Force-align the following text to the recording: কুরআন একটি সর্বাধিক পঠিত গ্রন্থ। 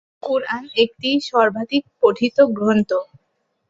কুরআন 0.23 0.63
একটি 0.83 1.09
সর্বাধিক 1.29 1.83
পঠিত 2.01 2.37
গ্রন্থ। 2.51 2.91